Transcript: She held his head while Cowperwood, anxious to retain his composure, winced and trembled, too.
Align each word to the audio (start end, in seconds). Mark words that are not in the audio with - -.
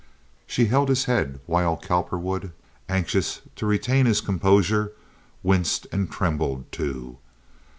She 0.47 0.65
held 0.65 0.89
his 0.89 1.05
head 1.05 1.39
while 1.45 1.77
Cowperwood, 1.77 2.53
anxious 2.89 3.41
to 3.55 3.67
retain 3.67 4.07
his 4.07 4.19
composure, 4.19 4.93
winced 5.43 5.85
and 5.91 6.09
trembled, 6.09 6.71
too. 6.71 7.19